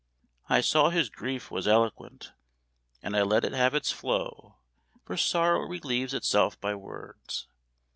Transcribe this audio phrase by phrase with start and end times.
[0.49, 2.31] I saw his grief was eloquent,
[3.03, 4.55] and I let it have its flow;
[5.05, 7.45] for sorrow relieves itself by words.